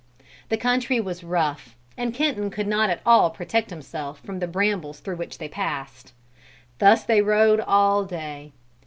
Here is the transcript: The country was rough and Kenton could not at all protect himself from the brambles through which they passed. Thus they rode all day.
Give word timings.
The 0.49 0.57
country 0.57 0.99
was 0.99 1.23
rough 1.23 1.75
and 1.95 2.11
Kenton 2.11 2.49
could 2.49 2.65
not 2.65 2.89
at 2.89 3.01
all 3.05 3.29
protect 3.29 3.69
himself 3.69 4.19
from 4.21 4.39
the 4.39 4.47
brambles 4.47 4.99
through 4.99 5.17
which 5.17 5.37
they 5.37 5.47
passed. 5.47 6.11
Thus 6.79 7.03
they 7.03 7.21
rode 7.21 7.59
all 7.59 8.03
day. 8.05 8.51